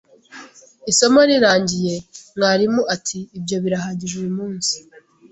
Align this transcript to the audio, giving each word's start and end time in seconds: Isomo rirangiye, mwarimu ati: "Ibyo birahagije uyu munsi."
Isomo 0.91 1.19
rirangiye, 1.29 1.95
mwarimu 2.35 2.81
ati: 2.95 3.19
"Ibyo 3.37 3.57
birahagije 3.63 4.13
uyu 4.21 4.33
munsi." 4.37 4.75